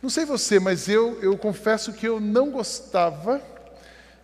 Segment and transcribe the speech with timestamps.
[0.00, 3.42] Não sei você, mas eu, eu confesso que eu não gostava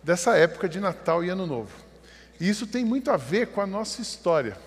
[0.01, 1.71] dessa época de Natal e Ano Novo.
[2.39, 4.57] E isso tem muito a ver com a nossa história.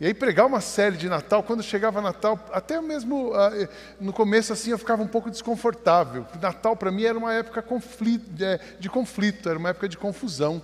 [0.00, 3.68] E aí pregar uma série de Natal, quando chegava Natal, até mesmo uh,
[4.00, 6.26] no começo assim eu ficava um pouco desconfortável.
[6.40, 10.62] Natal para mim era uma época conflito, de, de, conflito, era uma época de confusão.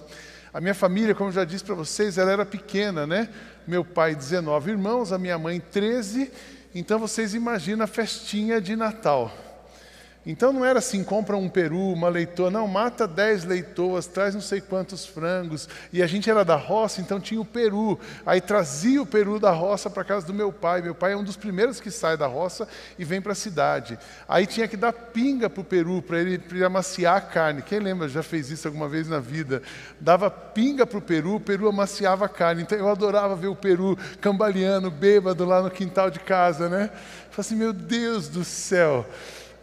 [0.54, 3.28] A minha família, como eu já disse para vocês, ela era pequena, né?
[3.66, 6.32] Meu pai 19 irmãos, a minha mãe 13.
[6.74, 9.30] Então vocês imaginam a festinha de Natal.
[10.26, 14.40] Então não era assim, compra um peru, uma leitoa, não, mata dez leitoas, traz não
[14.40, 15.68] sei quantos frangos.
[15.92, 17.96] E a gente era da roça, então tinha o peru.
[18.26, 20.82] Aí trazia o peru da roça para casa do meu pai.
[20.82, 22.66] Meu pai é um dos primeiros que sai da roça
[22.98, 23.96] e vem para a cidade.
[24.28, 27.62] Aí tinha que dar pinga para o peru, para ele, ele amaciar a carne.
[27.62, 29.62] Quem lembra, já fez isso alguma vez na vida?
[30.00, 32.62] Dava pinga para o peru, o peru amaciava a carne.
[32.62, 36.90] Então eu adorava ver o peru cambaleando, bêbado lá no quintal de casa, né?
[37.30, 39.06] Falei assim, meu Deus do céu.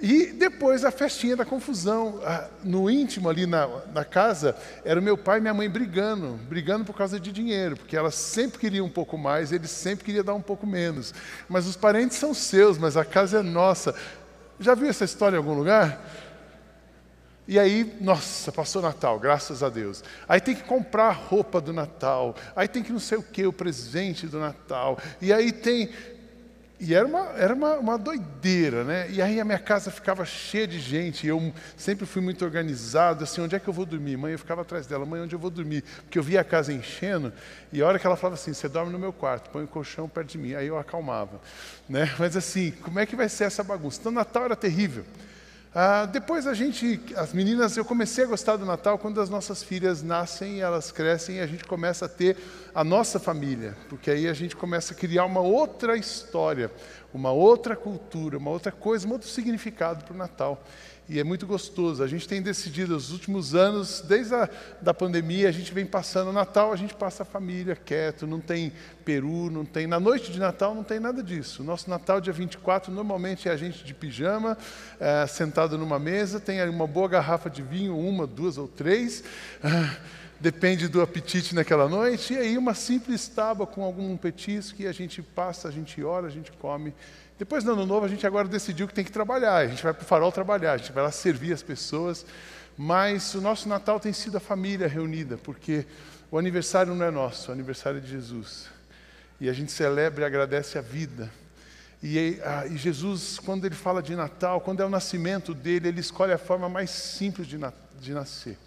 [0.05, 2.20] E depois a festinha da confusão.
[2.61, 6.83] No íntimo, ali na, na casa, era o meu pai e minha mãe brigando, brigando
[6.83, 10.33] por causa de dinheiro, porque elas sempre queriam um pouco mais, eles sempre queriam dar
[10.33, 11.13] um pouco menos.
[11.47, 13.95] Mas os parentes são seus, mas a casa é nossa.
[14.59, 16.06] Já viu essa história em algum lugar?
[17.47, 20.03] E aí, nossa, passou Natal, graças a Deus.
[20.28, 23.45] Aí tem que comprar a roupa do Natal, aí tem que não sei o que,
[23.45, 24.97] o presente do Natal.
[25.22, 25.89] E aí tem
[26.84, 29.09] e era, uma, era uma, uma, doideira, né?
[29.09, 33.40] E aí a minha casa ficava cheia de gente, eu sempre fui muito organizado, assim,
[33.40, 34.17] onde é que eu vou dormir?
[34.17, 35.84] Mãe, eu ficava atrás dela, mãe, onde eu vou dormir?
[36.03, 37.31] Porque eu via a casa enchendo,
[37.72, 40.09] e a hora que ela falava assim, você dorme no meu quarto, põe o colchão
[40.09, 41.40] perto de mim, aí eu acalmava,
[41.88, 42.14] né?
[42.20, 44.02] Mas assim, como é que vai ser essa bagunça?
[44.02, 45.06] Então, Natal era terrível.
[45.75, 49.63] Ah, depois a gente, as meninas, eu comecei a gostar do Natal quando as nossas
[49.63, 52.38] filhas nascem, elas crescem e a gente começa a ter
[52.75, 56.69] a nossa família, porque aí a gente começa a criar uma outra história,
[57.11, 60.63] uma outra cultura, uma outra coisa, um outro significado para o Natal
[61.08, 62.02] e é muito gostoso.
[62.02, 64.50] A gente tem decidido nos últimos anos, desde a
[64.82, 68.72] da pandemia, a gente vem passando Natal, a gente passa a família quieto, não tem
[69.03, 69.86] peru, não tem.
[69.86, 71.62] Na noite de Natal não tem nada disso.
[71.62, 74.58] O nosso Natal, dia 24, normalmente é a gente de pijama,
[75.00, 79.24] é, sentado numa mesa, tem uma boa garrafa de vinho, uma, duas ou três.
[80.40, 84.92] depende do apetite naquela noite, e aí uma simples tábua com algum petisco que a
[84.92, 86.94] gente passa, a gente ora, a gente come
[87.38, 89.55] depois, no ano novo, a gente agora decidiu que tem que trabalhar.
[89.55, 92.25] A gente vai para o farol trabalhar, a gente vai lá servir as pessoas.
[92.77, 95.85] Mas o nosso Natal tem sido a família reunida, porque
[96.31, 98.67] o aniversário não é nosso, o aniversário é de Jesus.
[99.39, 101.31] E a gente celebra e agradece a vida.
[102.01, 102.39] E,
[102.69, 106.38] e, Jesus, quando ele fala de Natal, quando é o nascimento dele, ele escolhe a
[106.38, 108.57] forma mais simples de, na, de nascer.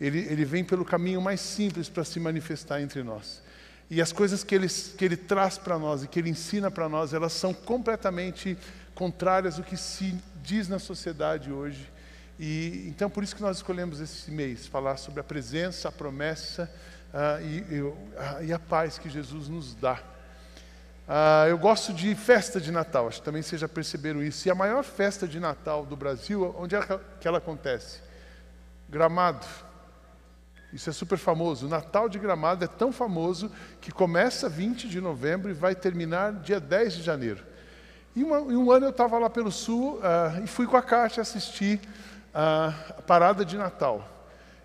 [0.00, 3.42] Ele, ele vem pelo caminho mais simples para se manifestar entre nós.
[3.88, 6.88] E as coisas que ele, que ele traz para nós e que ele ensina para
[6.88, 8.58] nós, elas são completamente
[8.94, 11.92] contrárias ao que se diz na sociedade hoje.
[12.38, 16.70] E então por isso que nós escolhemos esse mês falar sobre a presença, a promessa
[17.14, 17.96] uh, e, e, uh,
[18.42, 20.00] e, a paz que Jesus nos dá.
[21.08, 24.46] Uh, eu gosto de festa de Natal, acho que também vocês já perceberam isso.
[24.48, 26.80] E a maior festa de Natal do Brasil, onde é
[27.20, 28.00] que ela acontece?
[28.88, 29.46] Gramado.
[30.76, 31.64] Isso é super famoso.
[31.64, 33.50] O Natal de Gramado é tão famoso
[33.80, 37.42] que começa 20 de novembro e vai terminar dia 10 de janeiro.
[38.14, 41.22] E, uma, um ano eu estava lá pelo sul uh, e fui com a Kátia
[41.22, 41.80] assistir
[42.34, 44.06] uh, a parada de Natal.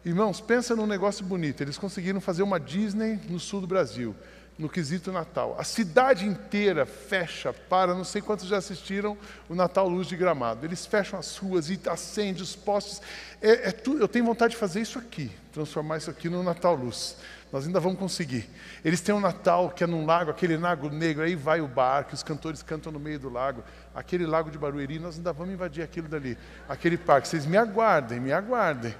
[0.03, 1.61] Irmãos, pensa num negócio bonito.
[1.61, 4.13] Eles conseguiram fazer uma Disney no sul do Brasil
[4.57, 5.55] no quesito Natal.
[5.57, 9.17] A cidade inteira fecha para, não sei quantos já assistiram
[9.49, 10.65] o Natal Luz de Gramado.
[10.65, 13.01] Eles fecham as ruas e acendem os postes.
[13.41, 16.75] É, é tu, eu tenho vontade de fazer isso aqui, transformar isso aqui no Natal
[16.75, 17.17] Luz.
[17.51, 18.49] Nós ainda vamos conseguir.
[18.83, 22.13] Eles têm um Natal que é num lago, aquele lago negro, aí vai o barco,
[22.13, 23.61] os cantores cantam no meio do lago.
[23.93, 26.37] Aquele lago de Barueri, nós ainda vamos invadir aquilo dali.
[26.69, 27.27] Aquele parque.
[27.27, 28.95] Vocês me aguardem, me aguardem.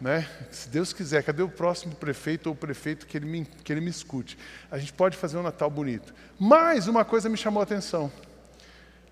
[0.00, 0.26] Né?
[0.50, 3.90] Se Deus quiser, cadê o próximo prefeito ou prefeito que ele, me, que ele me
[3.90, 4.38] escute?
[4.70, 6.14] A gente pode fazer um Natal bonito.
[6.38, 8.10] Mas uma coisa me chamou a atenção.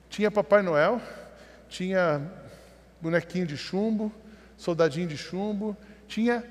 [0.09, 1.01] Tinha Papai Noel,
[1.69, 2.23] tinha
[3.01, 4.11] bonequinho de chumbo,
[4.57, 5.77] soldadinho de chumbo,
[6.07, 6.43] tinha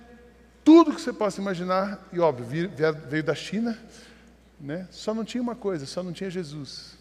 [0.63, 2.69] tudo que você possa imaginar, e óbvio,
[3.09, 3.77] veio da China,
[4.59, 4.87] né?
[4.91, 6.96] só não tinha uma coisa, só não tinha Jesus.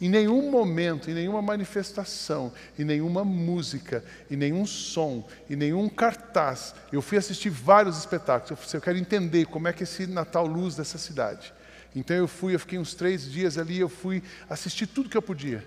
[0.00, 6.74] Em nenhum momento, em nenhuma manifestação, em nenhuma música, em nenhum som, em nenhum cartaz,
[6.90, 8.50] eu fui assistir vários espetáculos.
[8.50, 11.52] Eu, falei, eu quero entender como é que esse Natal luz dessa cidade.
[11.94, 15.22] Então eu fui, eu fiquei uns três dias ali, eu fui assistir tudo que eu
[15.22, 15.62] podia.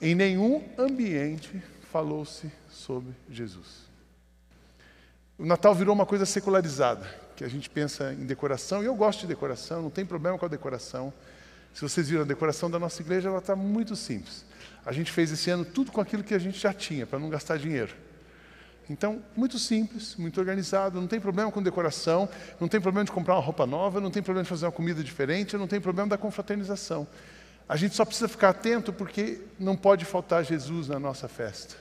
[0.00, 1.62] Em nenhum ambiente
[1.92, 3.86] falou-se sobre Jesus.
[5.38, 7.06] O Natal virou uma coisa secularizada,
[7.36, 10.46] que a gente pensa em decoração, e eu gosto de decoração, não tem problema com
[10.46, 11.12] a decoração.
[11.76, 14.46] Se vocês viram a decoração da nossa igreja, ela está muito simples.
[14.86, 17.28] A gente fez esse ano tudo com aquilo que a gente já tinha, para não
[17.28, 17.94] gastar dinheiro.
[18.88, 23.34] Então, muito simples, muito organizado, não tem problema com decoração, não tem problema de comprar
[23.34, 26.16] uma roupa nova, não tem problema de fazer uma comida diferente, não tem problema da
[26.16, 27.06] confraternização.
[27.68, 31.74] A gente só precisa ficar atento porque não pode faltar Jesus na nossa festa.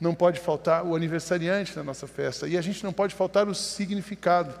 [0.00, 2.46] Não pode faltar o aniversariante na nossa festa.
[2.46, 4.54] E a gente não pode faltar o significado.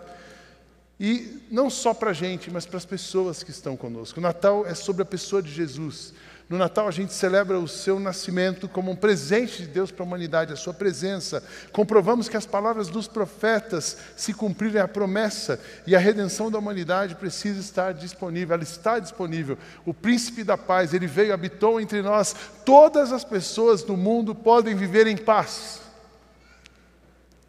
[1.00, 4.18] E não só para a gente, mas para as pessoas que estão conosco.
[4.18, 6.12] O Natal é sobre a pessoa de Jesus.
[6.48, 10.06] No Natal a gente celebra o seu nascimento como um presente de Deus para a
[10.06, 11.44] humanidade, a sua presença.
[11.72, 17.16] Comprovamos que as palavras dos profetas se cumprirem a promessa e a redenção da humanidade
[17.16, 18.54] precisa estar disponível.
[18.54, 19.58] Ela está disponível.
[19.84, 22.34] O príncipe da paz, ele veio, habitou entre nós.
[22.64, 25.87] Todas as pessoas do mundo podem viver em paz.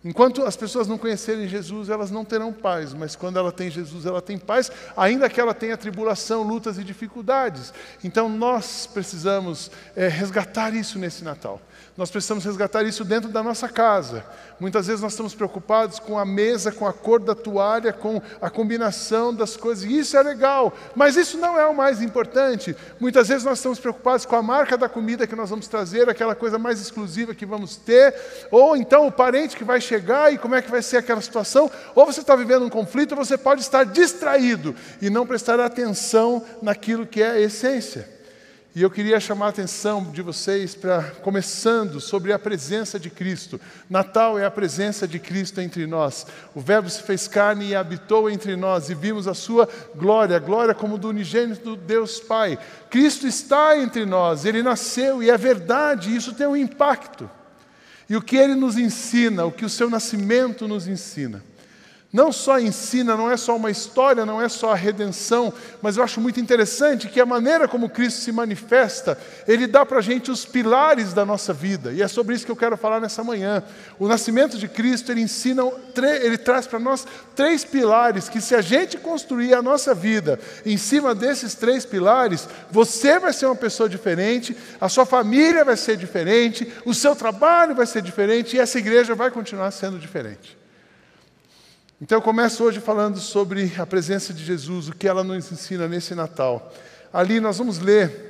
[0.03, 4.05] Enquanto as pessoas não conhecerem Jesus, elas não terão paz, mas quando ela tem Jesus,
[4.05, 7.73] ela tem paz, ainda que ela tenha tribulação, lutas e dificuldades.
[8.01, 11.61] Então nós precisamos é, resgatar isso nesse Natal.
[11.97, 14.23] Nós precisamos resgatar isso dentro da nossa casa.
[14.57, 18.49] Muitas vezes nós estamos preocupados com a mesa, com a cor da toalha, com a
[18.49, 19.83] combinação das coisas.
[19.83, 22.73] E isso é legal, mas isso não é o mais importante.
[23.01, 26.35] Muitas vezes nós estamos preocupados com a marca da comida que nós vamos trazer, aquela
[26.35, 28.15] coisa mais exclusiva que vamos ter,
[28.49, 31.69] ou então o parente que vai chegar e como é que vai ser aquela situação.
[31.95, 36.45] Ou você está vivendo um conflito, ou você pode estar distraído e não prestar atenção
[36.61, 38.19] naquilo que é a essência.
[38.75, 43.59] E eu queria chamar a atenção de vocês para, começando, sobre a presença de Cristo.
[43.89, 46.27] Natal é a presença de Cristo entre nós.
[46.53, 50.75] O Verbo se fez carne e habitou entre nós, e vimos a sua glória, glória
[50.75, 52.59] como do unigênito Deus Pai.
[52.91, 57.27] Cristo está entre nós, ele nasceu, e é verdade, isso tem um impacto.
[58.09, 61.43] E o que ele nos ensina, o que o seu nascimento nos ensina.
[62.11, 66.03] Não só ensina, não é só uma história, não é só a redenção, mas eu
[66.03, 69.15] acho muito interessante que a maneira como Cristo se manifesta,
[69.47, 72.51] Ele dá para a gente os pilares da nossa vida, e é sobre isso que
[72.51, 73.63] eu quero falar nessa manhã.
[73.99, 75.61] O nascimento de Cristo, Ele ensina,
[76.23, 80.77] Ele traz para nós três pilares, que se a gente construir a nossa vida em
[80.77, 85.95] cima desses três pilares, você vai ser uma pessoa diferente, a sua família vai ser
[85.95, 90.57] diferente, o seu trabalho vai ser diferente, e essa igreja vai continuar sendo diferente.
[92.01, 95.85] Então eu começo hoje falando sobre a presença de Jesus, o que ela nos ensina
[95.85, 96.73] nesse Natal.
[97.11, 98.29] Ali nós vamos ler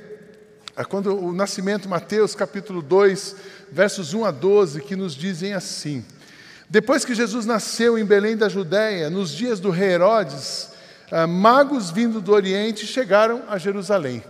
[0.76, 3.36] é quando o nascimento, Mateus capítulo 2,
[3.70, 6.04] versos 1 a 12, que nos dizem assim:
[6.68, 10.70] Depois que Jesus nasceu em Belém da Judéia, nos dias do rei Herodes,
[11.12, 14.20] ah, magos vindo do Oriente chegaram a Jerusalém.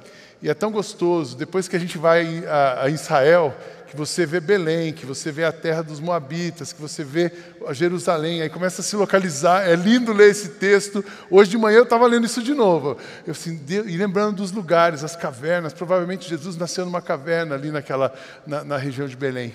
[0.43, 3.57] E é tão gostoso, depois que a gente vai a, a Israel,
[3.91, 7.33] que você vê Belém, que você vê a terra dos Moabitas, que você vê
[7.73, 9.69] Jerusalém, aí começa a se localizar.
[9.69, 11.05] É lindo ler esse texto.
[11.29, 12.97] Hoje de manhã eu estava lendo isso de novo.
[13.27, 15.73] Eu, assim, e lembrando dos lugares, as cavernas.
[15.73, 18.15] Provavelmente Jesus nasceu numa caverna ali naquela,
[18.47, 19.53] na, na região de Belém.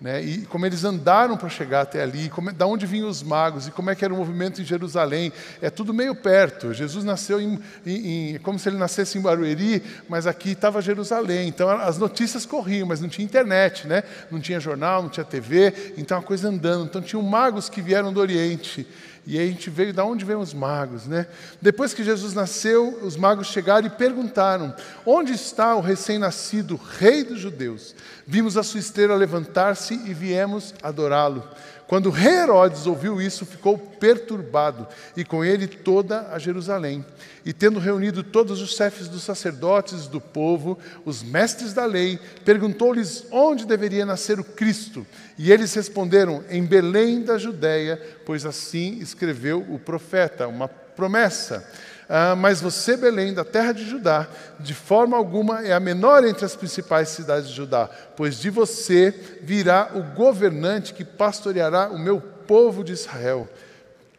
[0.00, 0.22] Né?
[0.22, 3.72] E como eles andaram para chegar até ali, como, da onde vinham os magos e
[3.72, 6.72] como é que era o movimento em Jerusalém, é tudo meio perto.
[6.72, 11.48] Jesus nasceu em, em, em como se ele nascesse em Barueri, mas aqui estava Jerusalém.
[11.48, 14.04] Então as notícias corriam, mas não tinha internet, né?
[14.30, 16.84] Não tinha jornal, não tinha TV, então a coisa andando.
[16.84, 18.86] Então tinham magos que vieram do Oriente
[19.26, 21.26] e aí a gente veio, da onde vêm os magos, né?
[21.60, 24.74] Depois que Jesus nasceu, os magos chegaram e perguntaram:
[25.04, 27.94] Onde está o recém-nascido rei dos judeus?
[28.26, 31.46] Vimos a sua estrela levantar-se e viemos adorá-lo.
[31.88, 37.02] Quando rei Herodes ouviu isso, ficou perturbado, e com ele toda a Jerusalém.
[37.46, 43.24] E tendo reunido todos os chefes dos sacerdotes do povo, os mestres da lei, perguntou-lhes
[43.30, 45.06] onde deveria nascer o Cristo.
[45.38, 51.66] E eles responderam: Em Belém da Judéia, pois assim escreveu o profeta, uma promessa.
[52.08, 54.26] Ah, mas você, Belém, da terra de Judá,
[54.58, 59.10] de forma alguma é a menor entre as principais cidades de Judá, pois de você
[59.42, 63.46] virá o governante que pastoreará o meu povo de Israel.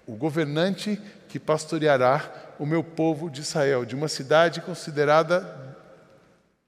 [0.06, 5.58] O governante que pastoreará o meu povo de Israel, de uma cidade considerada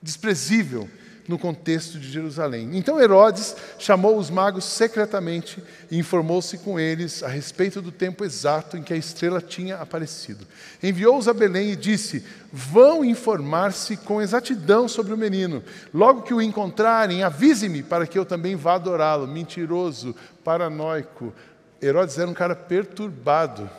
[0.01, 0.89] desprezível
[1.27, 2.69] no contexto de Jerusalém.
[2.73, 8.77] Então Herodes chamou os magos secretamente e informou-se com eles a respeito do tempo exato
[8.77, 10.45] em que a estrela tinha aparecido.
[10.81, 15.63] Enviou-os a Belém e disse: Vão informar-se com exatidão sobre o menino.
[15.93, 19.27] Logo que o encontrarem, avise-me para que eu também vá adorá-lo.
[19.27, 21.33] Mentiroso, paranoico.
[21.81, 23.69] Herodes era um cara perturbado.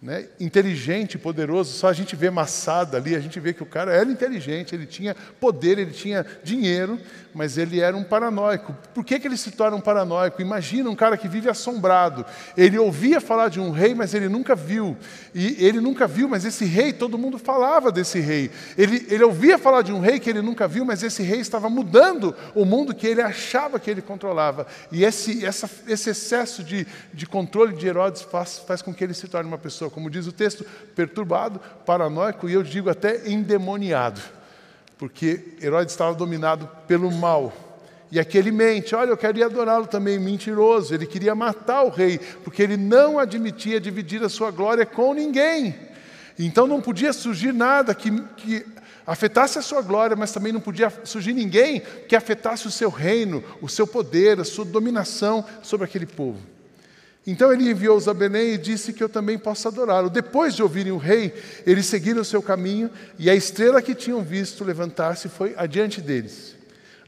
[0.00, 3.92] Né, inteligente, poderoso, só a gente vê maçada ali, a gente vê que o cara
[3.92, 7.00] era inteligente, ele tinha poder, ele tinha dinheiro,
[7.34, 8.74] mas ele era um paranoico.
[8.94, 10.42] Por que, que ele se torna um paranoico?
[10.42, 12.24] Imagina um cara que vive assombrado.
[12.56, 14.96] Ele ouvia falar de um rei, mas ele nunca viu.
[15.34, 18.50] E ele nunca viu, mas esse rei, todo mundo falava desse rei.
[18.76, 21.68] Ele, ele ouvia falar de um rei que ele nunca viu, mas esse rei estava
[21.68, 24.66] mudando o mundo que ele achava que ele controlava.
[24.90, 29.14] E esse, essa, esse excesso de, de controle de Herodes faz, faz com que ele
[29.14, 30.64] se torne uma pessoa, como diz o texto,
[30.94, 34.20] perturbado, paranoico e eu digo até endemoniado
[34.98, 37.52] porque Herodes estava dominado pelo mal.
[38.10, 40.92] E aqui ele mente, olha, eu queria adorá-lo também, mentiroso.
[40.94, 45.74] Ele queria matar o rei, porque ele não admitia dividir a sua glória com ninguém.
[46.38, 48.66] Então não podia surgir nada que, que
[49.06, 53.44] afetasse a sua glória, mas também não podia surgir ninguém que afetasse o seu reino,
[53.60, 56.57] o seu poder, a sua dominação sobre aquele povo.
[57.30, 58.14] Então ele enviou-os a
[58.54, 60.08] e disse que eu também posso adorá-lo.
[60.08, 61.34] Depois de ouvirem o rei,
[61.66, 66.57] eles seguiram o seu caminho e a estrela que tinham visto levantar-se foi adiante deles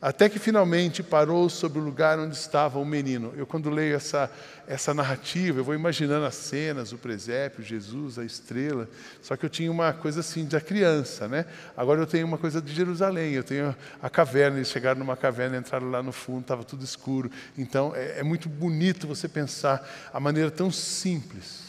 [0.02, 3.34] até que finalmente parou sobre o lugar onde estava o menino.
[3.36, 4.30] Eu, quando leio essa,
[4.66, 8.88] essa narrativa, eu vou imaginando as cenas, o presépio, Jesus, a estrela.
[9.20, 11.44] Só que eu tinha uma coisa assim da criança, né?
[11.76, 13.34] Agora eu tenho uma coisa de Jerusalém.
[13.34, 14.56] Eu tenho a caverna.
[14.56, 17.30] Eles chegaram numa caverna, entraram lá no fundo, estava tudo escuro.
[17.58, 21.64] Então é, é muito bonito você pensar a maneira tão simples,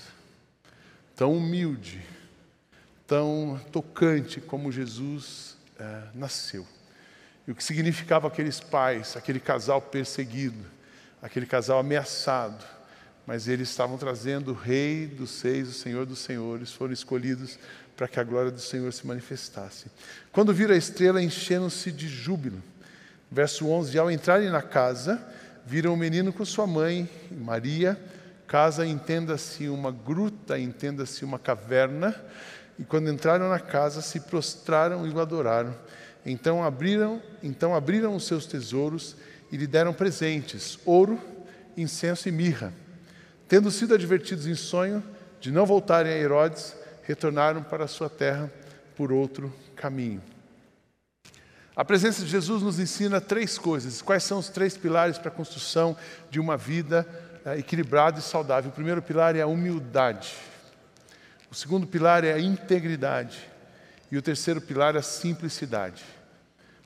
[1.18, 2.02] tão humilde,
[3.06, 6.66] tão tocante como Jesus é, nasceu.
[7.48, 10.64] E o que significava aqueles pais, aquele casal perseguido,
[11.22, 12.64] aquele casal ameaçado.
[13.26, 17.58] Mas eles estavam trazendo o Rei dos Seis, o Senhor dos Senhores, foram escolhidos
[17.96, 19.86] para que a glória do Senhor se manifestasse.
[20.32, 22.62] Quando viram a estrela, enchendo-se de júbilo.
[23.30, 25.22] Verso 11: Ao entrarem na casa,
[25.66, 28.00] viram o menino com sua mãe, Maria.
[28.48, 32.14] Casa, entenda-se uma gruta, entenda-se uma caverna.
[32.78, 35.74] E quando entraram na casa, se prostraram e o adoraram.
[36.26, 39.16] Então abriram, então abriram os seus tesouros
[39.52, 41.20] e lhe deram presentes: ouro,
[41.76, 42.74] incenso e mirra.
[43.48, 45.04] Tendo sido advertidos em sonho
[45.40, 48.52] de não voltarem a Herodes, retornaram para a sua terra
[48.96, 50.22] por outro caminho.
[51.76, 54.02] A presença de Jesus nos ensina três coisas.
[54.02, 55.98] Quais são os três pilares para a construção
[56.30, 57.08] de uma vida
[57.44, 58.70] eh, equilibrada e saudável?
[58.70, 60.36] O primeiro pilar é a humildade.
[61.50, 63.51] O segundo pilar é a integridade.
[64.12, 66.04] E o terceiro pilar é a simplicidade.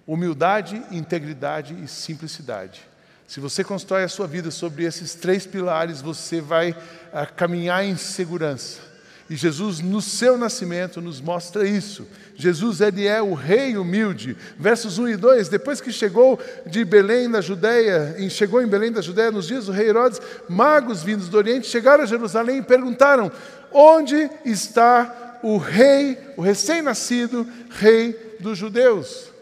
[0.06, 2.88] Humildade, integridade e simplicidade.
[3.28, 6.78] Se você constrói a sua vida sobre esses três pilares, você vai
[7.12, 8.80] ah, caminhar em segurança.
[9.28, 12.08] E Jesus, no seu nascimento, nos mostra isso.
[12.36, 14.38] Jesus, ele é o rei humilde.
[14.60, 19.02] Versos 1 e 2, depois que chegou de Belém da Judéia, chegou em Belém da
[19.02, 23.32] Judéia, nos dias do rei Herodes, magos vindos do Oriente chegaram a Jerusalém e perguntaram,
[23.72, 29.36] onde está o rei, o recém-nascido rei dos judeus.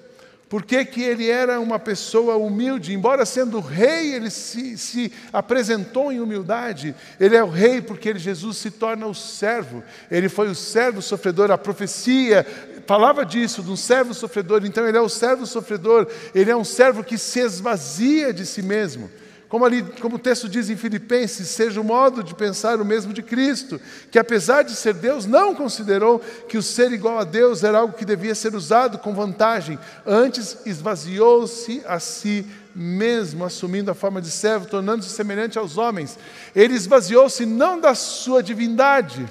[0.54, 2.94] Por que, que ele era uma pessoa humilde?
[2.94, 6.94] Embora sendo rei, ele se, se, apresentou em humildade.
[7.20, 9.84] Ele é o rei porque ele, Jesus se torna o servo.
[10.12, 11.50] Ele foi o servo sofredor.
[11.50, 12.46] A profecia
[12.86, 14.64] falava disso, de um servo sofredor.
[14.64, 16.08] Então, ele é o servo sofredor.
[16.36, 19.10] Ele é um servo que se esvazia de si mesmo.
[19.54, 23.14] Como, ali, como o texto diz em Filipenses, seja o modo de pensar o mesmo
[23.14, 23.80] de Cristo,
[24.10, 26.18] que apesar de ser Deus, não considerou
[26.50, 30.58] que o ser igual a Deus era algo que devia ser usado com vantagem, antes
[30.66, 36.18] esvaziou-se a si mesmo, assumindo a forma de servo, tornando-se semelhante aos homens.
[36.56, 39.24] Ele esvaziou-se não da sua divindade,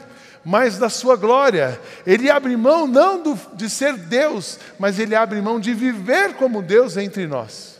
[0.44, 1.80] mas da sua glória.
[2.06, 6.62] Ele abre mão não do, de ser Deus, mas ele abre mão de viver como
[6.62, 7.71] Deus entre nós.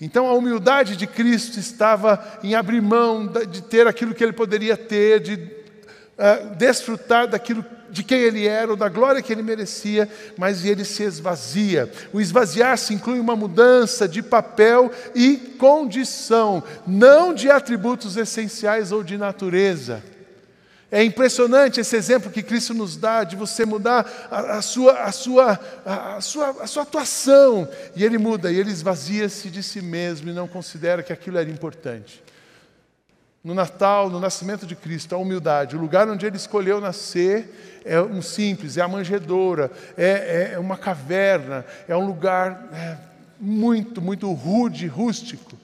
[0.00, 4.76] Então a humildade de Cristo estava em abrir mão de ter aquilo que ele poderia
[4.76, 10.08] ter, de uh, desfrutar daquilo de quem ele era, ou da glória que ele merecia,
[10.38, 11.90] mas ele se esvazia.
[12.12, 19.18] O esvaziar-se inclui uma mudança de papel e condição, não de atributos essenciais ou de
[19.18, 20.02] natureza.
[20.90, 25.12] É impressionante esse exemplo que Cristo nos dá de você mudar a, a, sua, a,
[25.12, 27.68] sua, a, sua, a sua atuação.
[27.94, 31.48] E ele muda, e ele esvazia-se de si mesmo e não considera que aquilo era
[31.48, 32.22] importante.
[33.42, 37.98] No Natal, no nascimento de Cristo, a humildade, o lugar onde ele escolheu nascer é
[38.00, 42.98] um simples, é a manjedoura, é, é uma caverna, é um lugar é,
[43.40, 45.56] muito, muito rude, rústico.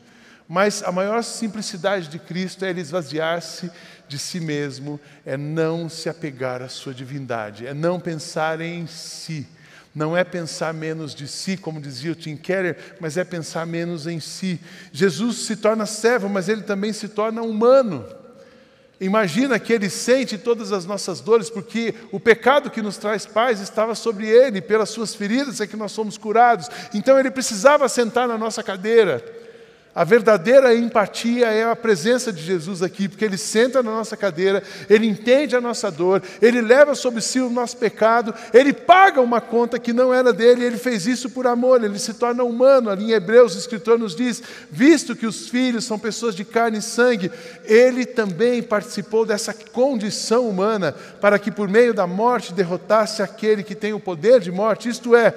[0.48, 3.70] Mas a maior simplicidade de Cristo é ele esvaziar-se
[4.08, 9.46] de si mesmo, é não se apegar à sua divindade, é não pensar em si.
[9.94, 14.06] Não é pensar menos de si, como dizia o Tim Keller, mas é pensar menos
[14.06, 14.60] em si.
[14.92, 18.04] Jesus se torna servo, mas ele também se torna humano.
[19.00, 23.60] Imagina que ele sente todas as nossas dores, porque o pecado que nos traz paz
[23.60, 26.68] estava sobre ele, pelas suas feridas é que nós somos curados.
[26.94, 29.22] Então ele precisava sentar na nossa cadeira.
[29.96, 34.62] A verdadeira empatia é a presença de Jesus aqui, porque ele senta na nossa cadeira,
[34.90, 39.40] ele entende a nossa dor, ele leva sobre si o nosso pecado, ele paga uma
[39.40, 42.90] conta que não era dele, ele fez isso por amor, ele se torna humano.
[42.90, 46.76] Ali em Hebreus, o escritor nos diz: visto que os filhos são pessoas de carne
[46.76, 47.32] e sangue,
[47.64, 53.74] ele também participou dessa condição humana, para que por meio da morte derrotasse aquele que
[53.74, 55.32] tem o poder de morte, isto é,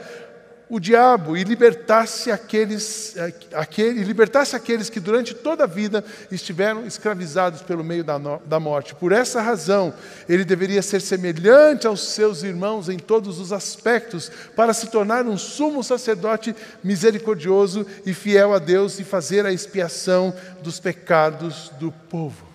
[0.70, 3.16] o diabo e libertasse aqueles,
[3.54, 8.94] aquele, libertasse aqueles que durante toda a vida estiveram escravizados pelo meio da, da morte.
[8.94, 9.92] Por essa razão,
[10.28, 15.38] ele deveria ser semelhante aos seus irmãos em todos os aspectos, para se tornar um
[15.38, 22.49] sumo sacerdote misericordioso e fiel a Deus e fazer a expiação dos pecados do povo.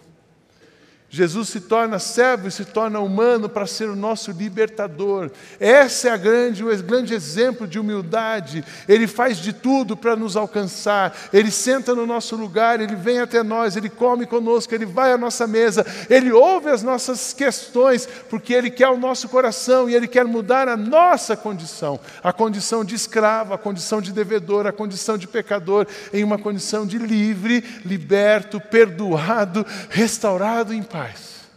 [1.15, 5.31] Jesus se torna servo e se torna humano para ser o nosso libertador.
[5.61, 8.65] Esse é a grande, o grande exemplo de humildade.
[8.89, 11.17] Ele faz de tudo para nos alcançar.
[11.33, 15.17] Ele senta no nosso lugar, ele vem até nós, ele come conosco, ele vai à
[15.17, 20.09] nossa mesa, ele ouve as nossas questões, porque ele quer o nosso coração e ele
[20.09, 25.17] quer mudar a nossa condição, a condição de escravo, a condição de devedor, a condição
[25.17, 31.49] de pecador, em uma condição de livre, liberto, perdoado, restaurado em paz paz.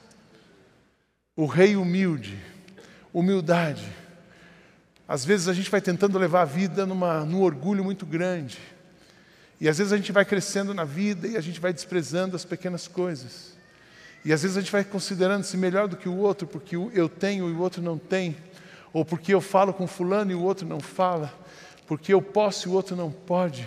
[1.33, 2.37] O rei humilde,
[3.13, 3.87] humildade.
[5.07, 8.57] Às vezes a gente vai tentando levar a vida numa, num orgulho muito grande.
[9.61, 12.43] E às vezes a gente vai crescendo na vida e a gente vai desprezando as
[12.43, 13.53] pequenas coisas.
[14.25, 17.49] E às vezes a gente vai considerando-se melhor do que o outro, porque eu tenho
[17.49, 18.35] e o outro não tem.
[18.91, 21.33] Ou porque eu falo com fulano e o outro não fala.
[21.87, 23.65] Porque eu posso e o outro não pode.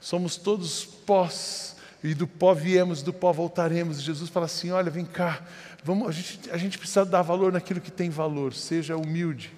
[0.00, 4.00] Somos todos pós e do pó viemos, do pó voltaremos.
[4.00, 5.42] Jesus fala assim: olha, vem cá,
[5.82, 9.52] vamos, a, gente, a gente precisa dar valor naquilo que tem valor, seja humilde.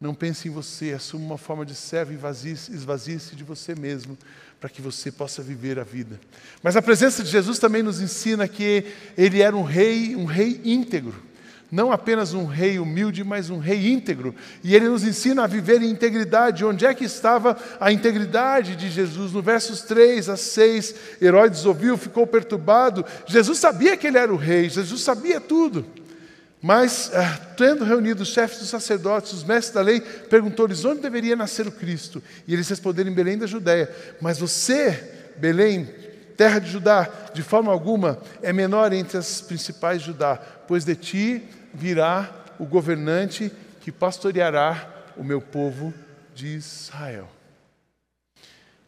[0.00, 4.16] Não pense em você, assuma uma forma de servo e esvazie-se de você mesmo,
[4.58, 6.18] para que você possa viver a vida.
[6.62, 10.58] Mas a presença de Jesus também nos ensina que ele era um rei, um rei
[10.64, 11.29] íntegro
[11.70, 14.34] não apenas um rei humilde, mas um rei íntegro.
[14.62, 16.64] E ele nos ensina a viver em integridade.
[16.64, 19.32] Onde é que estava a integridade de Jesus?
[19.32, 23.04] No versos 3 a 6, Herodes ouviu, ficou perturbado.
[23.26, 25.86] Jesus sabia que ele era o rei, Jesus sabia tudo.
[26.62, 31.34] Mas, ah, tendo reunido os chefes dos sacerdotes, os mestres da lei, perguntou-lhes onde deveria
[31.34, 32.22] nascer o Cristo.
[32.46, 33.90] E eles responderam em Belém da Judéia.
[34.20, 35.88] Mas você, Belém,
[36.36, 40.94] terra de Judá, de forma alguma é menor entre as principais de Judá, pois de
[40.94, 45.92] ti virá o governante que pastoreará o meu povo
[46.34, 47.28] de Israel.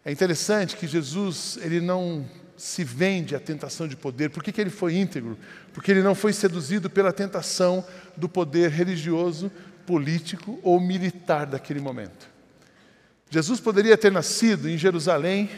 [0.04, 4.30] É interessante que Jesus ele não se vende à tentação de poder.
[4.30, 5.38] Por que, que ele foi íntegro?
[5.72, 7.84] Porque ele não foi seduzido pela tentação
[8.16, 9.50] do poder religioso,
[9.86, 12.28] político ou militar daquele momento.
[13.30, 15.50] Jesus poderia ter nascido em Jerusalém,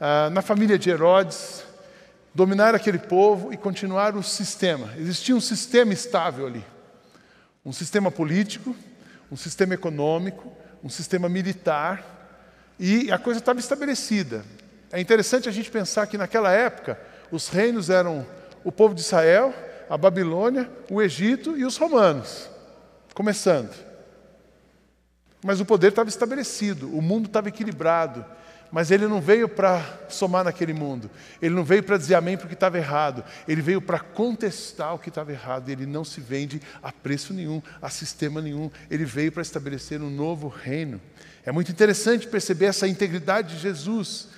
[0.00, 1.64] ah, na família de Herodes,
[2.40, 4.94] dominar aquele povo e continuar o sistema.
[4.96, 6.64] Existia um sistema estável ali.
[7.62, 8.74] Um sistema político,
[9.30, 10.50] um sistema econômico,
[10.82, 12.02] um sistema militar,
[12.78, 14.42] e a coisa estava estabelecida.
[14.90, 16.98] É interessante a gente pensar que naquela época
[17.30, 18.26] os reinos eram
[18.64, 19.54] o povo de Israel,
[19.90, 22.48] a Babilônia, o Egito e os romanos,
[23.12, 23.74] começando.
[25.44, 28.24] Mas o poder estava estabelecido, o mundo estava equilibrado,
[28.70, 31.10] mas ele não veio para somar naquele mundo.
[31.42, 33.24] Ele não veio para dizer amém porque estava errado.
[33.48, 35.68] Ele veio para contestar o que estava errado.
[35.68, 38.70] Ele não se vende a preço nenhum, a sistema nenhum.
[38.90, 41.00] Ele veio para estabelecer um novo reino.
[41.44, 44.28] É muito interessante perceber essa integridade de Jesus.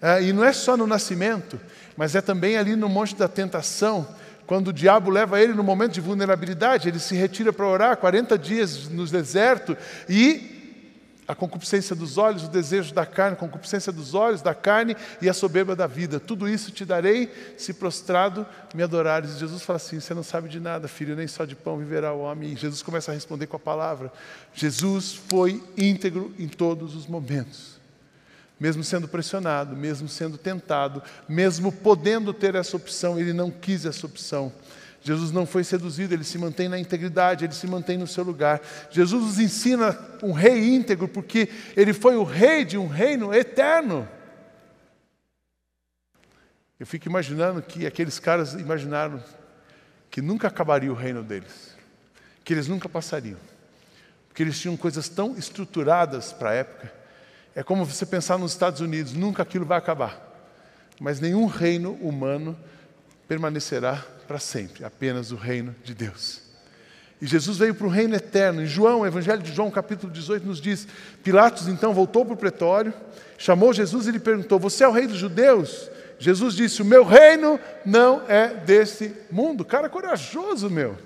[0.00, 1.60] É, e não é só no nascimento,
[1.96, 4.08] mas é também ali no Monte da Tentação,
[4.46, 8.36] quando o diabo leva ele no momento de vulnerabilidade, ele se retira para orar 40
[8.36, 9.76] dias no deserto
[10.08, 10.51] e
[11.26, 15.28] a concupiscência dos olhos, o desejo da carne, a concupiscência dos olhos, da carne e
[15.28, 16.18] a soberba da vida.
[16.18, 19.36] Tudo isso te darei se prostrado me adorares.
[19.36, 22.12] E Jesus fala assim: Você não sabe de nada, filho, nem só de pão viverá
[22.12, 22.52] o homem.
[22.52, 24.12] E Jesus começa a responder com a palavra.
[24.52, 27.80] Jesus foi íntegro em todos os momentos.
[28.58, 34.06] Mesmo sendo pressionado, mesmo sendo tentado, mesmo podendo ter essa opção, ele não quis essa
[34.06, 34.52] opção.
[35.02, 38.60] Jesus não foi seduzido, ele se mantém na integridade, ele se mantém no seu lugar.
[38.90, 44.08] Jesus nos ensina um rei íntegro, porque ele foi o rei de um reino eterno.
[46.78, 49.22] Eu fico imaginando que aqueles caras imaginaram
[50.10, 51.76] que nunca acabaria o reino deles,
[52.44, 53.38] que eles nunca passariam,
[54.28, 56.92] porque eles tinham coisas tão estruturadas para a época.
[57.54, 60.30] É como você pensar nos Estados Unidos, nunca aquilo vai acabar.
[61.00, 62.56] Mas nenhum reino humano
[63.28, 66.40] permanecerá para sempre, apenas o reino de Deus.
[67.20, 68.62] E Jesus veio para o reino eterno.
[68.62, 70.88] Em João, Evangelho de João, capítulo 18, nos diz:
[71.22, 72.92] Pilatos então voltou para o pretório,
[73.38, 75.88] chamou Jesus e lhe perguntou: Você é o rei dos judeus?
[76.18, 79.64] Jesus disse: O meu reino não é desse mundo.
[79.64, 80.96] Cara corajoso, meu.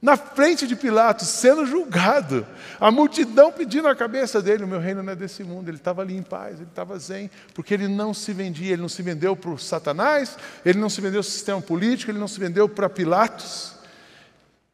[0.00, 2.46] Na frente de Pilatos, sendo julgado,
[2.78, 5.68] a multidão pedindo a cabeça dele: O meu reino não é desse mundo.
[5.68, 8.88] Ele estava ali em paz, ele estava zen, porque ele não se vendia, ele não
[8.88, 12.38] se vendeu para o Satanás, ele não se vendeu ao sistema político, ele não se
[12.38, 13.77] vendeu para Pilatos.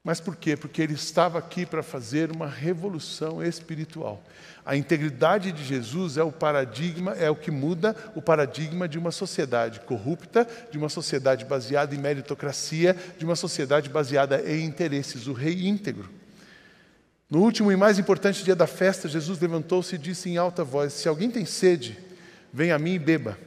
[0.05, 0.55] Mas por quê?
[0.55, 4.23] Porque ele estava aqui para fazer uma revolução espiritual.
[4.62, 9.11] A integridade de Jesus é o paradigma, é o que muda o paradigma de uma
[9.11, 15.33] sociedade corrupta, de uma sociedade baseada em meritocracia, de uma sociedade baseada em interesses, o
[15.33, 16.11] rei íntegro.
[17.31, 20.93] No último e mais importante dia da festa, Jesus levantou-se e disse em alta voz:
[20.93, 21.99] Se alguém tem sede,
[22.53, 23.38] venha a mim e beba.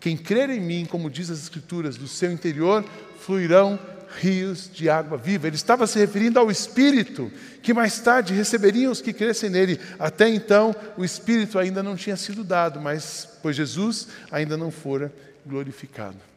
[0.00, 2.84] Quem crer em mim, como diz as Escrituras, do seu interior
[3.20, 3.78] fluirão
[4.18, 5.46] rios de água viva.
[5.46, 7.30] Ele estava se referindo ao Espírito,
[7.62, 9.78] que mais tarde receberiam os que crescem nele.
[9.98, 15.12] Até então, o Espírito ainda não tinha sido dado, mas pois Jesus ainda não fora
[15.46, 16.29] glorificado.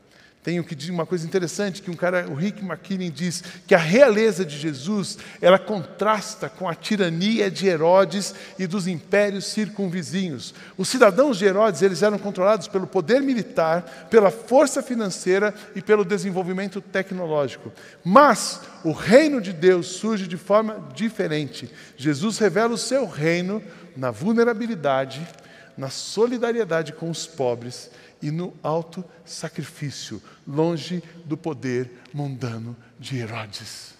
[0.43, 4.57] Dizer uma coisa interessante que um cara, o Rick McKinnon diz que a realeza de
[4.57, 10.53] Jesus, ela contrasta com a tirania de Herodes e dos impérios circunvizinhos.
[10.77, 16.03] Os cidadãos de Herodes, eles eram controlados pelo poder militar, pela força financeira e pelo
[16.03, 17.71] desenvolvimento tecnológico.
[18.03, 21.71] Mas o reino de Deus surge de forma diferente.
[21.95, 23.63] Jesus revela o seu reino
[23.95, 25.25] na vulnerabilidade,
[25.77, 27.89] na solidariedade com os pobres
[28.21, 33.93] e no alto sacrifício, longe do poder mundano de Herodes.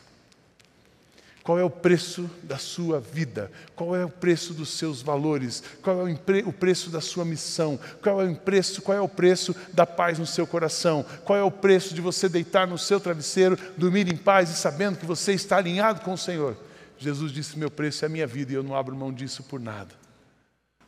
[1.44, 3.52] Qual é o preço da sua vida?
[3.76, 5.62] Qual é o preço dos seus valores?
[5.82, 6.14] Qual é
[6.46, 7.78] o preço da sua missão?
[8.02, 11.06] Qual é o preço, qual é o preço da paz no seu coração?
[11.26, 14.98] Qual é o preço de você deitar no seu travesseiro, dormir em paz e sabendo
[14.98, 16.56] que você está alinhado com o Senhor?
[16.98, 19.60] Jesus disse: Meu preço é a minha vida e eu não abro mão disso por
[19.60, 20.03] nada.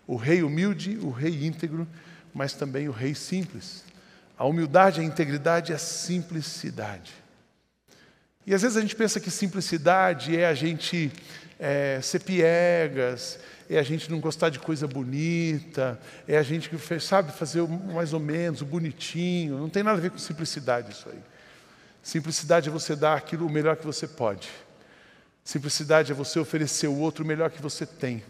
[0.08, 1.88] O rei humilde, o rei íntegro,
[2.34, 3.84] mas também o rei simples.
[4.38, 7.13] A humildade, a integridade a simplicidade.
[8.46, 11.12] E às vezes a gente pensa que simplicidade é a gente
[11.60, 13.39] é, ser piegas,
[13.70, 18.13] é a gente não gostar de coisa bonita, é a gente que sabe fazer mais
[18.13, 19.58] ou menos, o bonitinho.
[19.58, 21.20] Não tem nada a ver com simplicidade isso aí.
[22.04, 24.48] Simplicidade é você dar aquilo o melhor que você pode.
[25.44, 28.24] Simplicidade é você oferecer o outro o melhor que você tem.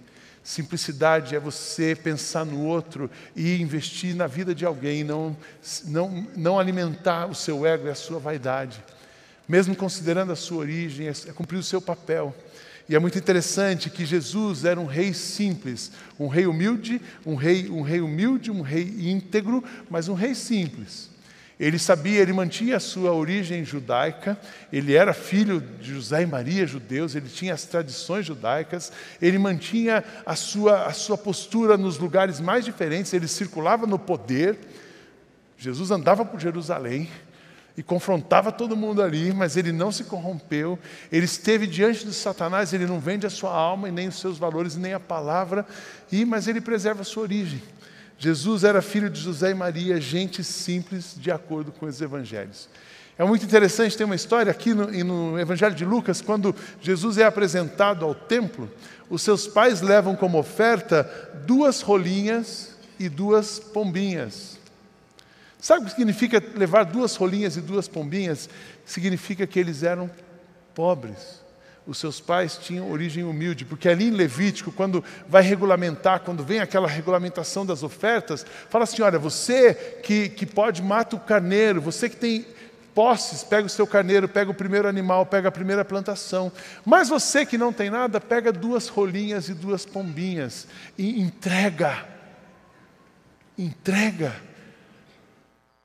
[0.46, 5.36] Simplicidade é você pensar no outro e investir na vida de alguém, não,
[5.86, 8.84] não, não alimentar o seu ego e a sua vaidade.
[9.48, 12.32] Mesmo considerando a sua origem, é, é cumprir o seu papel.
[12.88, 17.68] E é muito interessante que Jesus era um rei simples, um rei humilde, um rei,
[17.68, 21.10] um rei humilde, um rei íntegro, mas um rei simples.
[21.58, 24.38] Ele sabia, ele mantinha a sua origem judaica,
[24.74, 28.92] ele era filho de José e Maria, judeus, ele tinha as tradições judaicas,
[29.22, 34.58] ele mantinha a sua, a sua postura nos lugares mais diferentes, ele circulava no poder.
[35.58, 37.10] Jesus andava por Jerusalém
[37.78, 40.78] e confrontava todo mundo ali, mas ele não se corrompeu,
[41.10, 44.38] ele esteve diante de Satanás, ele não vende a sua alma e nem os seus
[44.38, 45.66] valores, nem a palavra,
[46.12, 47.62] e mas ele preserva a sua origem.
[48.18, 52.70] Jesus era filho de José e Maria, gente simples, de acordo com os evangelhos.
[53.18, 57.24] É muito interessante, tem uma história aqui no, no, Evangelho de Lucas, quando Jesus é
[57.24, 58.70] apresentado ao templo,
[59.10, 61.04] os seus pais levam como oferta
[61.46, 64.58] duas rolinhas e duas pombinhas.
[65.60, 68.50] Sabe o que significa levar duas rolinhas e duas pombinhas?
[68.86, 70.10] Significa que eles eram
[70.74, 71.45] pobres
[71.88, 76.60] os seus pais tinham origem humilde, porque ali em Levítico, quando vai regulamentar, quando vem
[76.60, 82.10] aquela regulamentação das ofertas, fala assim: olha, você que, que pode mata o carneiro, você
[82.10, 82.46] que tem
[82.96, 86.52] posses, pega o seu carneiro, pega o primeiro animal, pega a primeira plantação.
[86.86, 90.66] Mas você que não tem nada, pega duas rolinhas e duas pombinhas
[90.98, 92.06] e entrega.
[93.58, 94.34] Entrega.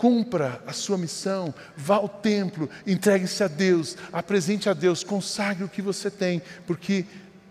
[0.00, 5.68] Cumpra a sua missão, vá ao templo, entregue-se a Deus, apresente a Deus, consagre o
[5.68, 7.04] que você tem, porque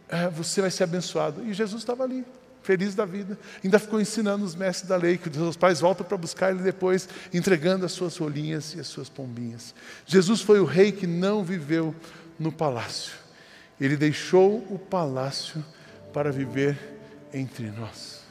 [0.10, 1.46] é, você vai ser abençoado.
[1.46, 2.26] E Jesus estava ali,
[2.64, 6.04] feliz da vida, ainda ficou ensinando os mestres da lei, que os seus pais voltam
[6.04, 9.76] para buscar ele depois, entregando as suas rolinhas e as suas pombinhas.
[10.08, 11.94] Jesus foi o rei que não viveu
[12.40, 13.14] no palácio,
[13.80, 15.64] ele deixou o palácio
[16.12, 16.80] para viver
[17.32, 18.24] entre nós.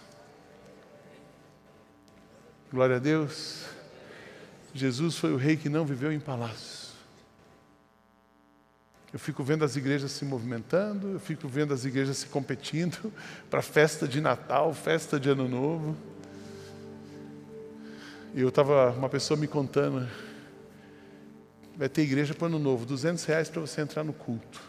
[2.72, 3.77] Glória a Deus.
[4.78, 6.88] Jesus foi o rei que não viveu em palácios.
[9.12, 13.12] Eu fico vendo as igrejas se movimentando, eu fico vendo as igrejas se competindo
[13.50, 15.96] para festa de Natal, festa de Ano Novo.
[18.34, 20.06] E eu estava, uma pessoa me contando
[21.78, 24.60] vai ter igreja para ano novo, 200 reais para você entrar no culto.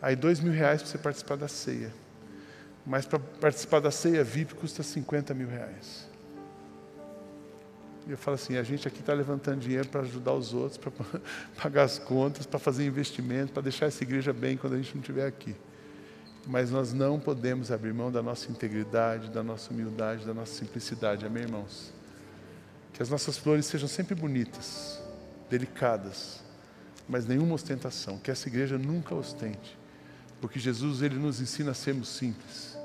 [0.00, 1.90] Aí dois mil reais para você participar da ceia.
[2.84, 6.06] Mas para participar da ceia VIP custa 50 mil reais.
[8.06, 10.92] E eu falo assim, a gente aqui está levantando dinheiro para ajudar os outros, para
[11.60, 15.00] pagar as contas, para fazer investimento, para deixar essa igreja bem quando a gente não
[15.00, 15.56] estiver aqui.
[16.46, 21.26] Mas nós não podemos abrir mão da nossa integridade, da nossa humildade, da nossa simplicidade.
[21.26, 21.92] Amém, irmãos?
[22.92, 25.02] Que as nossas flores sejam sempre bonitas,
[25.50, 26.40] delicadas,
[27.08, 28.18] mas nenhuma ostentação.
[28.18, 29.76] Que essa igreja nunca ostente.
[30.40, 32.78] Porque Jesus, ele nos ensina a sermos simples,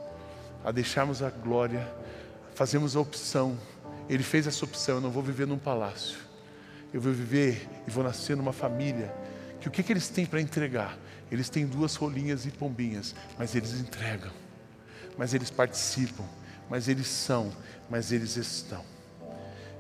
[0.66, 1.88] a deixarmos a glória,
[2.56, 3.56] fazemos a opção.
[4.10, 6.18] Ele fez essa opção, eu não vou viver num palácio.
[6.94, 9.14] Eu vou viver e vou nascer numa família
[9.62, 10.98] que o que, que eles têm para entregar?
[11.32, 14.32] Eles têm duas rolinhas e pombinhas, mas eles entregam,
[15.18, 16.26] mas eles participam,
[16.68, 17.54] mas eles são,
[17.90, 18.84] mas eles estão.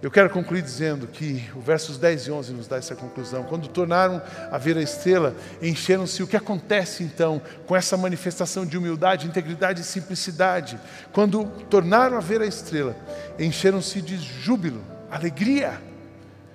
[0.01, 3.43] Eu quero concluir dizendo que o versos 10 e 11 nos dá essa conclusão.
[3.43, 6.23] Quando tornaram a ver a estrela, encheram-se.
[6.23, 10.79] O que acontece então com essa manifestação de humildade, integridade e simplicidade?
[11.13, 12.95] Quando tornaram a ver a estrela,
[13.37, 15.79] encheram-se de júbilo, alegria.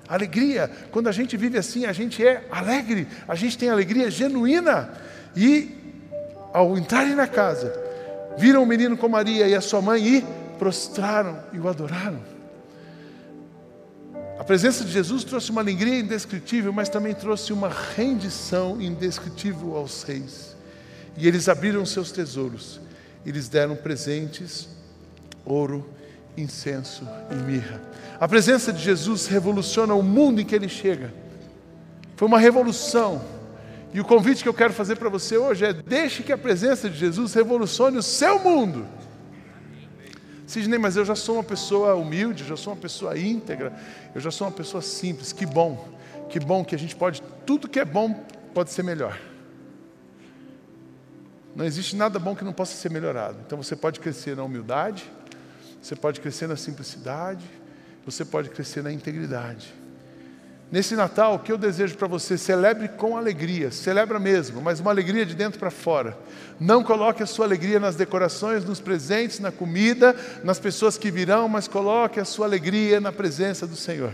[0.08, 0.68] Alegria.
[0.90, 4.90] Quando a gente vive assim, a gente é alegre, a gente tem alegria genuína.
[5.36, 6.02] E
[6.52, 7.72] ao entrarem na casa,
[8.36, 10.26] viram o menino com Maria e a sua mãe e
[10.58, 12.35] prostraram e o adoraram.
[14.46, 20.56] Presença de Jesus trouxe uma alegria indescritível, mas também trouxe uma rendição indescritível aos reis.
[21.16, 22.80] E eles abriram seus tesouros
[23.24, 24.68] e lhes deram presentes,
[25.44, 25.84] ouro,
[26.36, 27.82] incenso e mirra.
[28.20, 31.12] A presença de Jesus revoluciona o mundo em que ele chega.
[32.14, 33.20] Foi uma revolução.
[33.92, 36.88] E o convite que eu quero fazer para você hoje é: deixe que a presença
[36.88, 38.86] de Jesus revolucione o seu mundo.
[40.46, 43.72] Sidney, mas eu já sou uma pessoa humilde, eu já sou uma pessoa íntegra,
[44.14, 45.32] eu já sou uma pessoa simples.
[45.32, 45.88] Que bom,
[46.28, 48.14] que bom que a gente pode, tudo que é bom
[48.54, 49.18] pode ser melhor.
[51.54, 53.38] Não existe nada bom que não possa ser melhorado.
[53.44, 55.10] Então você pode crescer na humildade,
[55.82, 57.44] você pode crescer na simplicidade,
[58.04, 59.74] você pode crescer na integridade.
[60.70, 64.90] Nesse Natal, o que eu desejo para você, celebre com alegria, celebra mesmo, mas uma
[64.90, 66.18] alegria de dentro para fora.
[66.58, 71.48] Não coloque a sua alegria nas decorações, nos presentes, na comida, nas pessoas que virão,
[71.48, 74.12] mas coloque a sua alegria na presença do Senhor.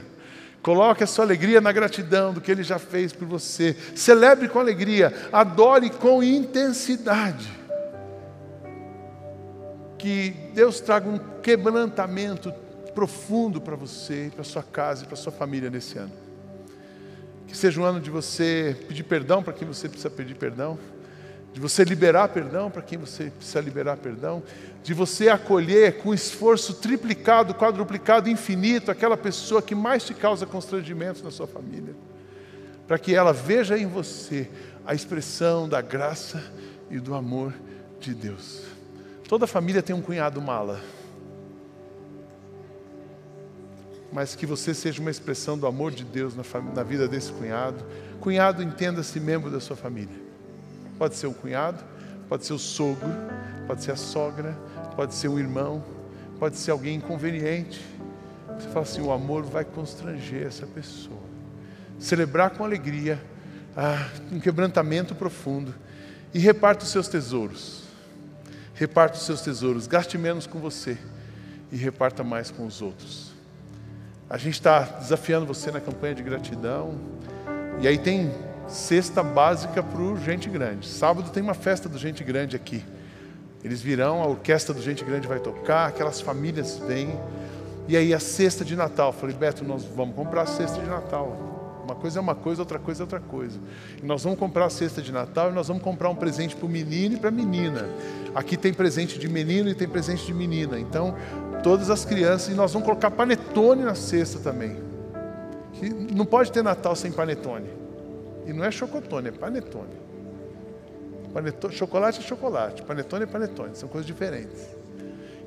[0.62, 3.74] Coloque a sua alegria na gratidão do que Ele já fez por você.
[3.96, 7.50] Celebre com alegria, adore com intensidade.
[9.98, 12.52] Que Deus traga um quebrantamento
[12.94, 16.12] profundo para você, para sua casa e para sua família nesse ano.
[17.52, 20.78] Que seja um ano de você pedir perdão para quem você precisa pedir perdão,
[21.52, 24.42] de você liberar perdão para quem você precisa liberar perdão,
[24.82, 31.22] de você acolher com esforço triplicado, quadruplicado, infinito aquela pessoa que mais te causa constrangimentos
[31.22, 31.94] na sua família,
[32.88, 34.48] para que ela veja em você
[34.86, 36.42] a expressão da graça
[36.90, 37.52] e do amor
[38.00, 38.62] de Deus.
[39.28, 40.80] Toda família tem um cunhado mala.
[44.12, 46.44] Mas que você seja uma expressão do amor de Deus na,
[46.74, 47.82] na vida desse cunhado.
[48.20, 50.14] Cunhado, entenda-se membro da sua família.
[50.98, 51.82] Pode ser o cunhado,
[52.28, 53.10] pode ser o sogro,
[53.66, 54.56] pode ser a sogra,
[54.94, 55.82] pode ser um irmão,
[56.38, 57.80] pode ser alguém inconveniente.
[58.48, 61.20] Você fala assim: o amor vai constranger essa pessoa.
[61.98, 63.20] Celebrar com alegria,
[63.74, 65.74] ah, um quebrantamento profundo.
[66.34, 67.84] E reparta os seus tesouros.
[68.74, 69.86] Reparta os seus tesouros.
[69.86, 70.98] Gaste menos com você
[71.70, 73.31] e reparta mais com os outros.
[74.32, 76.94] A gente está desafiando você na campanha de gratidão.
[77.82, 78.32] E aí tem
[78.66, 80.88] cesta básica para o Gente Grande.
[80.88, 82.82] Sábado tem uma festa do Gente Grande aqui.
[83.62, 87.14] Eles virão, a orquestra do Gente Grande vai tocar, aquelas famílias vêm.
[87.86, 89.12] E aí a cesta de Natal.
[89.12, 91.51] Falei, Beto, nós vamos comprar a cesta de Natal.
[91.84, 93.58] Uma coisa é uma coisa, outra coisa é outra coisa.
[94.02, 96.66] E nós vamos comprar a cesta de Natal e nós vamos comprar um presente para
[96.66, 97.88] o menino e para a menina.
[98.34, 100.78] Aqui tem presente de menino e tem presente de menina.
[100.78, 101.16] Então,
[101.62, 104.76] todas as crianças, e nós vamos colocar panetone na cesta também.
[105.74, 107.68] Que não pode ter Natal sem panetone.
[108.46, 109.94] E não é chocotone, é panetone.
[111.32, 111.74] panetone.
[111.74, 114.81] Chocolate é chocolate, panetone é panetone, são coisas diferentes.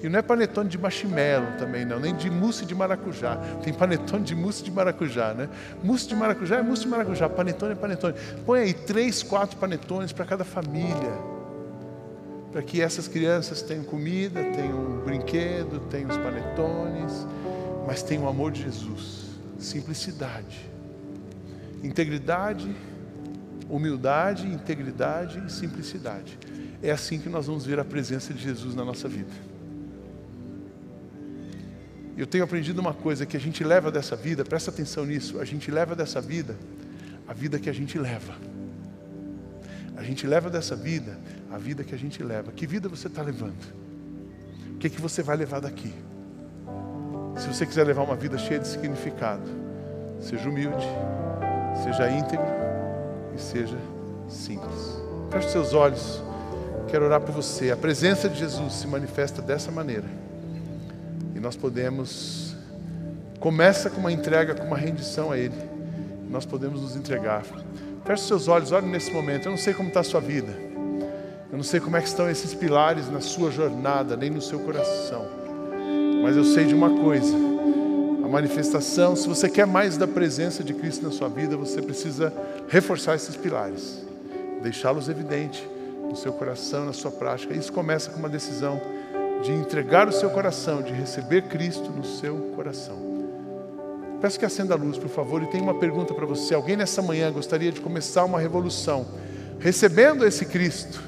[0.05, 3.37] E não é panetone de marshmallow também, não, nem de mousse de maracujá.
[3.63, 5.49] Tem panetone de mousse de maracujá, né?
[5.83, 8.13] Mousse de maracujá é mousse de maracujá, panetone é panetone.
[8.45, 11.11] Põe aí três, quatro panetones para cada família
[12.51, 17.27] para que essas crianças tenham comida, tenham um brinquedo, tenham os panetones,
[17.87, 19.25] mas tenham o amor de Jesus,
[19.57, 20.69] simplicidade,
[21.83, 22.73] integridade,
[23.67, 26.37] humildade, integridade e simplicidade.
[26.83, 29.54] É assim que nós vamos ver a presença de Jesus na nossa vida.
[32.21, 35.45] Eu tenho aprendido uma coisa que a gente leva dessa vida, presta atenção nisso, a
[35.45, 36.56] gente leva dessa vida
[37.28, 38.34] a vida que a gente leva.
[39.97, 41.17] A gente leva dessa vida
[41.51, 42.51] a vida que a gente leva.
[42.51, 43.63] Que vida você está levando?
[44.73, 45.93] O que, que você vai levar daqui?
[47.38, 49.43] Se você quiser levar uma vida cheia de significado,
[50.21, 50.86] seja humilde,
[51.84, 52.45] seja íntegro
[53.36, 53.78] e seja
[54.30, 55.01] simples.
[55.32, 56.21] Feche seus olhos.
[56.88, 57.71] Quero orar por você.
[57.71, 60.24] A presença de Jesus se manifesta dessa maneira.
[61.45, 62.55] Nós podemos
[63.39, 65.53] começa com uma entrega, com uma rendição a ele.
[66.27, 67.43] Nós podemos nos entregar.
[68.03, 69.45] Feche seus olhos, olhe nesse momento.
[69.45, 70.51] Eu não sei como está a sua vida.
[71.51, 74.58] Eu não sei como é que estão esses pilares na sua jornada, nem no seu
[74.62, 75.23] coração.
[76.23, 77.36] Mas eu sei de uma coisa:
[78.23, 82.34] a manifestação, se você quer mais da presença de Cristo na sua vida, você precisa
[82.67, 84.03] reforçar esses pilares,
[84.63, 85.63] deixá-los evidentes
[86.10, 87.53] no seu coração, na sua prática.
[87.53, 88.81] Isso começa com uma decisão
[89.41, 92.97] de entregar o seu coração, de receber Cristo no seu coração.
[94.21, 96.55] Peço que acenda a luz, por favor, e tenho uma pergunta para você.
[96.55, 99.05] Alguém nessa manhã gostaria de começar uma revolução,
[99.59, 101.01] recebendo esse Cristo?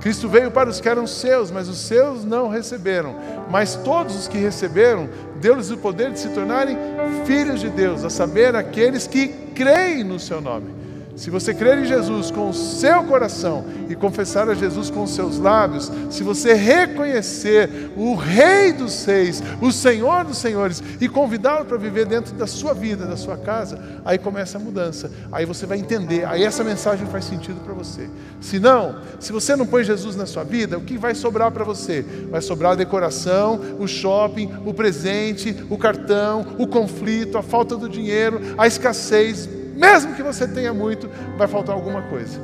[0.00, 3.14] Cristo veio para os que eram seus, mas os seus não receberam.
[3.48, 5.08] Mas todos os que receberam,
[5.40, 6.76] deu-lhes o poder de se tornarem
[7.24, 10.81] filhos de Deus, a saber, aqueles que creem no seu nome.
[11.14, 15.14] Se você crer em Jesus com o seu coração e confessar a Jesus com os
[15.14, 21.66] seus lábios, se você reconhecer o Rei dos Reis, o Senhor dos Senhores e convidá-lo
[21.66, 25.10] para viver dentro da sua vida, da sua casa, aí começa a mudança.
[25.30, 28.08] Aí você vai entender, aí essa mensagem faz sentido para você.
[28.40, 31.62] Se não, se você não põe Jesus na sua vida, o que vai sobrar para
[31.64, 32.02] você?
[32.30, 37.88] Vai sobrar a decoração, o shopping, o presente, o cartão, o conflito, a falta do
[37.88, 42.40] dinheiro, a escassez mesmo que você tenha muito, vai faltar alguma coisa.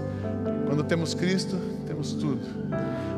[0.66, 2.40] Quando temos Cristo, temos tudo.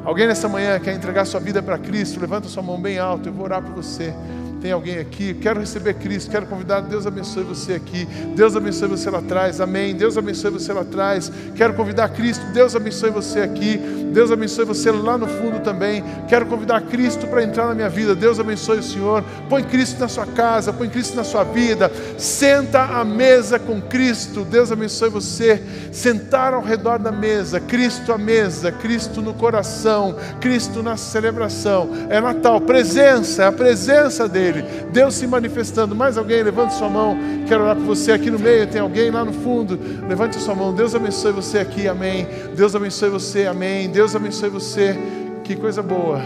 [0.04, 2.20] Alguém nessa manhã quer entregar sua vida para Cristo?
[2.20, 4.14] Levanta sua mão bem alto, eu vou orar por você.
[4.60, 5.32] Tem alguém aqui?
[5.34, 6.80] Quero receber Cristo, quero convidar.
[6.80, 8.04] Deus abençoe você aqui.
[8.36, 9.60] Deus abençoe você lá atrás.
[9.60, 9.94] Amém.
[9.94, 11.32] Deus abençoe você lá atrás.
[11.54, 12.44] Quero convidar Cristo.
[12.52, 13.80] Deus abençoe você aqui.
[14.12, 16.02] Deus abençoe você lá no fundo também.
[16.28, 18.14] Quero convidar Cristo para entrar na minha vida.
[18.14, 19.24] Deus abençoe o Senhor.
[19.48, 21.90] Põe Cristo na sua casa, põe Cristo na sua vida.
[22.18, 24.44] Senta à mesa com Cristo.
[24.44, 25.62] Deus abençoe você.
[25.92, 31.90] Sentar ao redor da mesa, Cristo à mesa, Cristo no coração, Cristo na celebração.
[32.08, 35.94] É Natal, presença, é a presença dele Deus se manifestando.
[35.94, 37.16] Mais alguém, levante sua mão.
[37.46, 38.66] Quero orar por você aqui no meio.
[38.66, 39.78] Tem alguém lá no fundo?
[40.08, 40.72] Levante sua mão.
[40.72, 42.26] Deus abençoe você aqui, amém.
[42.54, 43.88] Deus abençoe você, amém.
[43.88, 44.96] Deus abençoe você.
[45.44, 46.20] Que coisa boa.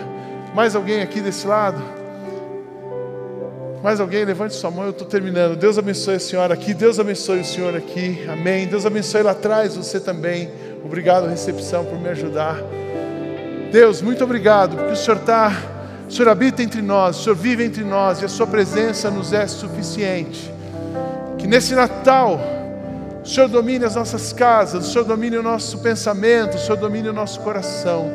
[0.54, 1.82] Mais alguém aqui desse lado?
[3.82, 5.56] Mais alguém, levante sua mão, eu estou terminando.
[5.56, 8.66] Deus abençoe a senhora aqui, Deus abençoe o senhor aqui, amém.
[8.66, 10.50] Deus abençoe lá atrás você também.
[10.84, 12.56] Obrigado, recepção, por me ajudar.
[13.70, 15.52] Deus, muito obrigado, porque o senhor está
[16.08, 19.32] o Senhor habita entre nós, o Senhor vive entre nós e a Sua presença nos
[19.32, 20.52] é suficiente.
[21.38, 22.38] Que nesse Natal,
[23.24, 27.08] o Senhor domine as nossas casas, o Senhor domine o nosso pensamento, o Senhor domine
[27.08, 28.10] o nosso coração.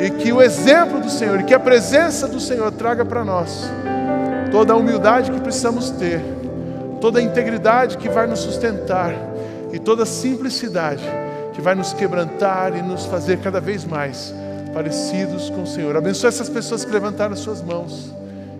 [0.00, 3.68] E que o exemplo do Senhor, que a presença do Senhor traga para nós
[4.52, 6.22] toda a humildade que precisamos ter,
[7.00, 9.12] toda a integridade que vai nos sustentar
[9.72, 11.02] e toda a simplicidade
[11.52, 14.32] que vai nos quebrantar e nos fazer cada vez mais
[14.72, 15.96] parecidos com o Senhor.
[15.96, 18.14] Abençoe essas pessoas que levantaram as suas mãos.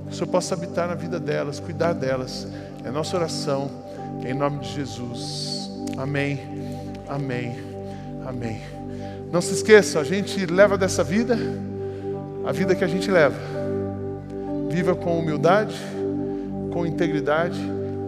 [0.09, 2.49] Que o Senhor possa habitar na vida delas, cuidar delas.
[2.85, 3.71] É nossa oração,
[4.25, 5.60] em nome de Jesus.
[5.97, 6.41] Amém,
[7.09, 7.57] amém,
[8.27, 8.61] amém.
[9.33, 11.37] Não se esqueça, a gente leva dessa vida
[12.45, 13.37] a vida que a gente leva.
[14.71, 15.77] Viva com humildade,
[16.73, 17.61] com integridade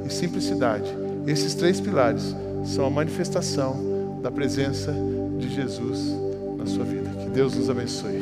[0.06, 0.92] e simplicidade.
[1.26, 4.94] Esses três pilares são a manifestação da presença
[5.38, 6.16] de Jesus
[6.56, 7.10] na sua vida.
[7.10, 8.21] Que Deus nos abençoe.